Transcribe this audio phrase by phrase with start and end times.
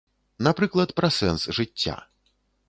[0.47, 1.95] Напрыклад, пра сэнс жыцця.